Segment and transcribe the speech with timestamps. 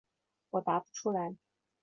[0.49, 1.35] 我答不出来。